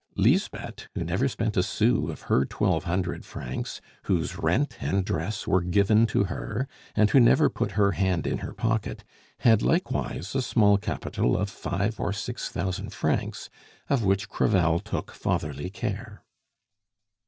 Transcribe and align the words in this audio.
Lisbeth, 0.15 0.87
who 0.95 1.03
never 1.03 1.27
spent 1.27 1.55
a 1.55 1.61
sou 1.61 2.09
of 2.09 2.21
her 2.23 2.43
twelve 2.43 2.85
hundred 2.85 3.23
francs, 3.23 3.81
whose 4.05 4.35
rent 4.39 4.77
and 4.81 5.05
dress 5.05 5.45
were 5.45 5.61
given 5.61 6.07
to 6.07 6.23
her, 6.23 6.67
and 6.95 7.11
who 7.11 7.19
never 7.19 7.51
put 7.51 7.73
her 7.73 7.91
hand 7.91 8.25
in 8.25 8.39
her 8.39 8.51
pocket, 8.51 9.03
had 9.41 9.61
likewise 9.61 10.33
a 10.33 10.41
small 10.41 10.79
capital 10.79 11.37
of 11.37 11.51
five 11.51 11.99
or 11.99 12.11
six 12.11 12.49
thousand 12.49 12.89
francs, 12.91 13.47
of 13.91 14.03
which 14.03 14.27
Crevel 14.27 14.79
took 14.79 15.11
fatherly 15.11 15.69
care. 15.69 16.23